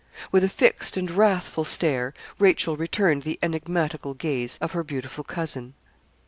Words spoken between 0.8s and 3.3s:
and wrathful stare Rachel returned